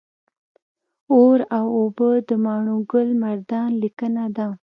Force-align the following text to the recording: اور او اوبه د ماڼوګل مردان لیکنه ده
اور 1.13 1.39
او 1.57 1.65
اوبه 1.77 2.09
د 2.27 2.29
ماڼوګل 2.45 3.07
مردان 3.23 3.69
لیکنه 3.83 4.23
ده 4.35 4.47